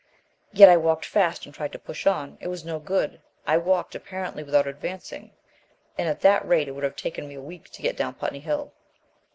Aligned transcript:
Yet 0.51 0.67
I 0.67 0.77
walked 0.77 1.05
fast 1.05 1.45
and 1.45 1.53
tried 1.53 1.71
to 1.73 1.77
push 1.77 2.07
on. 2.07 2.39
It 2.41 2.47
was 2.47 2.65
no 2.65 2.79
good. 2.79 3.21
I 3.45 3.57
walked 3.57 3.93
apparently 3.93 4.41
without 4.41 4.65
advancing, 4.65 5.29
and 5.95 6.09
at 6.09 6.21
that 6.21 6.43
rate 6.47 6.67
it 6.67 6.71
would 6.71 6.83
have 6.83 6.95
taken 6.95 7.27
me 7.27 7.35
a 7.35 7.39
week 7.39 7.69
to 7.69 7.83
get 7.83 7.97
down 7.97 8.15
Putney 8.15 8.39
Hill." 8.39 8.73